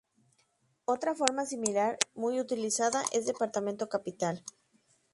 Otra 0.85 1.13
forma 1.13 1.45
similar 1.45 1.99
muy 2.15 2.39
utilizada 2.39 3.03
es 3.13 3.27
departamento 3.27 3.87
Capital; 3.87 4.43